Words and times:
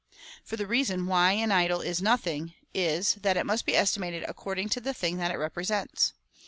For 0.43 0.55
the 0.55 0.65
reason 0.65 1.05
why 1.05 1.33
an 1.33 1.51
idol 1.51 1.81
is 1.81 2.01
nothing 2.01 2.55
is, 2.73 3.13
that 3.21 3.37
it 3.37 3.45
must 3.45 3.67
be 3.67 3.75
estimated 3.75 4.23
according 4.27 4.69
to 4.69 4.81
the 4.81 4.95
thing 4.95 5.17
that 5.17 5.29
it 5.29 5.37
represents. 5.37 6.13